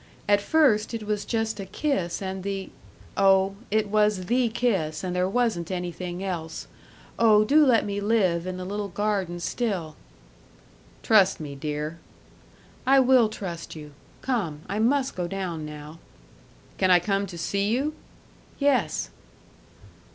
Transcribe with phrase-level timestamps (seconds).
[0.27, 2.71] At first it was just a kiss and the
[3.15, 6.65] oh, it was the kiss, and there wasn't anything else.
[7.19, 9.95] Oh, do let me live in the little garden still."
[11.03, 11.99] "Trust me, dear."
[12.83, 13.91] "I will trust you.
[14.23, 14.61] Come.
[14.67, 15.99] I must go down now."
[16.79, 17.93] "Can I come to see you?"
[18.57, 19.11] "Yes."